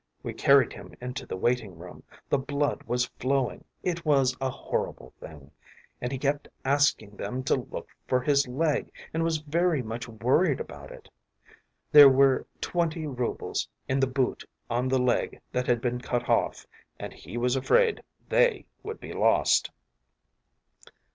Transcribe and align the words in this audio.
We 0.23 0.33
carried 0.33 0.73
him 0.73 0.95
into 0.99 1.27
the 1.27 1.37
waiting 1.37 1.77
room, 1.77 2.01
the 2.27 2.39
blood 2.39 2.81
was 2.87 3.05
flowing 3.19 3.63
it 3.83 4.03
was 4.03 4.35
a 4.41 4.49
horrible 4.49 5.13
thing 5.19 5.51
and 6.01 6.11
he 6.11 6.17
kept 6.17 6.47
asking 6.65 7.17
them 7.17 7.43
to 7.43 7.57
look 7.57 7.89
for 8.07 8.19
his 8.19 8.47
leg 8.47 8.91
and 9.13 9.21
was 9.23 9.37
very 9.37 9.83
much 9.83 10.07
worried 10.07 10.59
about 10.59 10.91
it; 10.91 11.07
there 11.91 12.09
were 12.09 12.47
twenty 12.59 13.05
roubles 13.05 13.69
in 13.87 13.99
the 13.99 14.07
boot 14.07 14.43
on 14.71 14.87
the 14.87 14.97
leg 14.97 15.39
that 15.51 15.67
had 15.67 15.81
been 15.81 16.01
cut 16.01 16.27
off, 16.27 16.65
and 16.99 17.13
he 17.13 17.37
was 17.37 17.55
afraid 17.55 18.01
they 18.27 18.65
would 18.81 18.99
be 18.99 19.13
lost. 19.13 19.69